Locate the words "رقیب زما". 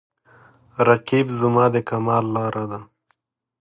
0.87-1.65